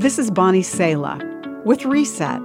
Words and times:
This 0.00 0.18
is 0.18 0.30
Bonnie 0.30 0.62
Sala 0.62 1.20
with 1.66 1.84
Reset. 1.84 2.40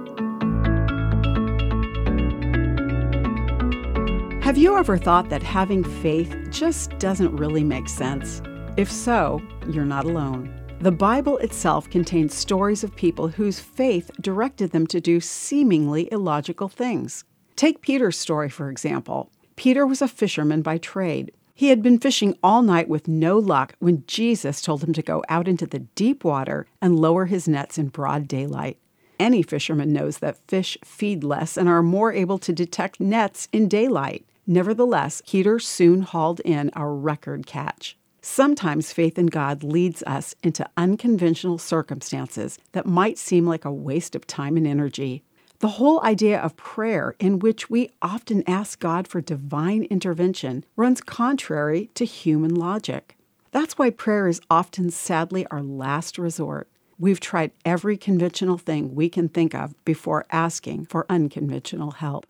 Have 4.42 4.58
you 4.58 4.76
ever 4.76 4.98
thought 4.98 5.30
that 5.30 5.42
having 5.42 5.82
faith 5.82 6.36
just 6.50 6.90
doesn't 6.98 7.34
really 7.34 7.64
make 7.64 7.88
sense? 7.88 8.42
If 8.76 8.92
so, 8.92 9.40
you're 9.70 9.86
not 9.86 10.04
alone. 10.04 10.54
The 10.80 10.92
Bible 10.92 11.38
itself 11.38 11.88
contains 11.88 12.34
stories 12.34 12.84
of 12.84 12.94
people 12.94 13.28
whose 13.28 13.58
faith 13.58 14.10
directed 14.20 14.72
them 14.72 14.86
to 14.88 15.00
do 15.00 15.18
seemingly 15.18 16.12
illogical 16.12 16.68
things. 16.68 17.24
Take 17.56 17.80
Peter's 17.80 18.18
story, 18.18 18.50
for 18.50 18.68
example. 18.68 19.30
Peter 19.56 19.86
was 19.86 20.02
a 20.02 20.08
fisherman 20.08 20.60
by 20.60 20.76
trade. 20.76 21.32
He 21.58 21.68
had 21.68 21.82
been 21.82 21.98
fishing 21.98 22.36
all 22.42 22.60
night 22.60 22.86
with 22.86 23.08
no 23.08 23.38
luck 23.38 23.76
when 23.78 24.04
Jesus 24.06 24.60
told 24.60 24.84
him 24.84 24.92
to 24.92 25.00
go 25.00 25.24
out 25.30 25.48
into 25.48 25.66
the 25.66 25.78
deep 25.78 26.22
water 26.22 26.66
and 26.82 27.00
lower 27.00 27.24
his 27.24 27.48
nets 27.48 27.78
in 27.78 27.88
broad 27.88 28.28
daylight. 28.28 28.76
Any 29.18 29.42
fisherman 29.42 29.90
knows 29.90 30.18
that 30.18 30.46
fish 30.48 30.76
feed 30.84 31.24
less 31.24 31.56
and 31.56 31.66
are 31.66 31.82
more 31.82 32.12
able 32.12 32.36
to 32.40 32.52
detect 32.52 33.00
nets 33.00 33.48
in 33.54 33.68
daylight. 33.68 34.26
Nevertheless, 34.46 35.22
Peter 35.26 35.58
soon 35.58 36.02
hauled 36.02 36.40
in 36.40 36.70
a 36.76 36.86
record 36.86 37.46
catch. 37.46 37.96
Sometimes 38.20 38.92
faith 38.92 39.18
in 39.18 39.28
God 39.28 39.64
leads 39.64 40.02
us 40.02 40.34
into 40.42 40.68
unconventional 40.76 41.56
circumstances 41.56 42.58
that 42.72 42.84
might 42.84 43.16
seem 43.16 43.46
like 43.46 43.64
a 43.64 43.72
waste 43.72 44.14
of 44.14 44.26
time 44.26 44.58
and 44.58 44.66
energy. 44.66 45.22
The 45.60 45.68
whole 45.68 46.02
idea 46.02 46.38
of 46.38 46.56
prayer, 46.56 47.14
in 47.18 47.38
which 47.38 47.70
we 47.70 47.90
often 48.02 48.42
ask 48.46 48.78
God 48.78 49.08
for 49.08 49.22
divine 49.22 49.84
intervention, 49.84 50.64
runs 50.76 51.00
contrary 51.00 51.88
to 51.94 52.04
human 52.04 52.54
logic. 52.54 53.16
That's 53.52 53.78
why 53.78 53.88
prayer 53.88 54.28
is 54.28 54.42
often 54.50 54.90
sadly 54.90 55.46
our 55.50 55.62
last 55.62 56.18
resort. 56.18 56.68
We've 56.98 57.20
tried 57.20 57.52
every 57.64 57.96
conventional 57.96 58.58
thing 58.58 58.94
we 58.94 59.08
can 59.08 59.30
think 59.30 59.54
of 59.54 59.74
before 59.86 60.26
asking 60.30 60.86
for 60.86 61.06
unconventional 61.08 61.92
help. 61.92 62.26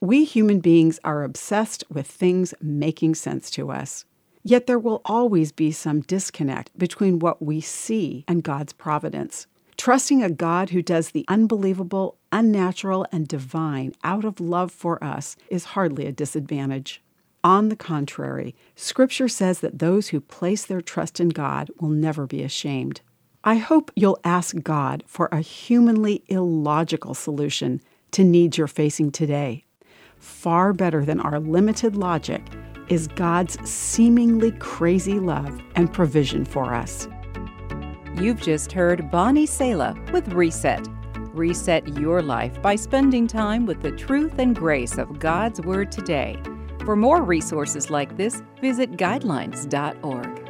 We 0.00 0.24
human 0.24 0.60
beings 0.60 0.98
are 1.04 1.22
obsessed 1.22 1.84
with 1.90 2.06
things 2.06 2.54
making 2.62 3.16
sense 3.16 3.50
to 3.52 3.70
us. 3.70 4.06
Yet 4.42 4.66
there 4.66 4.78
will 4.78 5.02
always 5.04 5.52
be 5.52 5.70
some 5.70 6.00
disconnect 6.00 6.76
between 6.78 7.18
what 7.18 7.42
we 7.42 7.60
see 7.60 8.24
and 8.26 8.42
God's 8.42 8.72
providence. 8.72 9.46
Trusting 9.80 10.22
a 10.22 10.28
God 10.28 10.68
who 10.68 10.82
does 10.82 11.12
the 11.12 11.24
unbelievable, 11.26 12.18
unnatural, 12.30 13.06
and 13.10 13.26
divine 13.26 13.94
out 14.04 14.26
of 14.26 14.38
love 14.38 14.70
for 14.70 15.02
us 15.02 15.36
is 15.48 15.72
hardly 15.72 16.04
a 16.04 16.12
disadvantage. 16.12 17.02
On 17.42 17.70
the 17.70 17.76
contrary, 17.76 18.54
Scripture 18.76 19.26
says 19.26 19.60
that 19.60 19.78
those 19.78 20.08
who 20.08 20.20
place 20.20 20.66
their 20.66 20.82
trust 20.82 21.18
in 21.18 21.30
God 21.30 21.70
will 21.80 21.88
never 21.88 22.26
be 22.26 22.42
ashamed. 22.42 23.00
I 23.42 23.54
hope 23.54 23.90
you'll 23.96 24.20
ask 24.22 24.54
God 24.62 25.02
for 25.06 25.30
a 25.32 25.40
humanly 25.40 26.24
illogical 26.28 27.14
solution 27.14 27.80
to 28.10 28.22
needs 28.22 28.58
you're 28.58 28.66
facing 28.66 29.10
today. 29.10 29.64
Far 30.18 30.74
better 30.74 31.06
than 31.06 31.20
our 31.20 31.40
limited 31.40 31.96
logic 31.96 32.42
is 32.90 33.08
God's 33.08 33.56
seemingly 33.66 34.52
crazy 34.58 35.18
love 35.18 35.58
and 35.74 35.90
provision 35.90 36.44
for 36.44 36.74
us. 36.74 37.08
You've 38.16 38.42
just 38.42 38.72
heard 38.72 39.10
Bonnie 39.10 39.46
Sala 39.46 39.94
with 40.12 40.28
Reset. 40.32 40.86
Reset 41.32 41.86
your 41.96 42.22
life 42.22 42.60
by 42.60 42.74
spending 42.74 43.26
time 43.26 43.66
with 43.66 43.82
the 43.82 43.92
truth 43.92 44.38
and 44.38 44.54
grace 44.54 44.98
of 44.98 45.18
God's 45.18 45.60
Word 45.60 45.92
today. 45.92 46.36
For 46.84 46.96
more 46.96 47.22
resources 47.22 47.88
like 47.88 48.16
this, 48.16 48.42
visit 48.60 48.92
guidelines.org. 48.96 50.49